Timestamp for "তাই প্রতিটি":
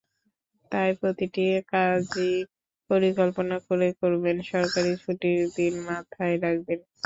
0.71-1.43